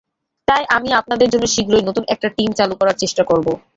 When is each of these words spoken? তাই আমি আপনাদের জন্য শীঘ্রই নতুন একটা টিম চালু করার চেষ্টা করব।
তাই 0.47 0.63
আমি 0.75 0.89
আপনাদের 0.99 1.27
জন্য 1.29 1.45
শীঘ্রই 1.53 1.83
নতুন 1.85 2.03
একটা 2.13 2.27
টিম 2.37 2.49
চালু 2.59 2.73
করার 2.79 2.99
চেষ্টা 3.01 3.23
করব। 3.25 3.47